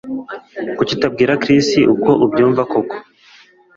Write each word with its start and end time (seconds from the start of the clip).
Kuki 0.77 0.91
utabwira 0.97 1.39
Chris 1.43 1.67
uko 1.93 2.09
ubyumva 2.25 2.61
koko 2.71 2.95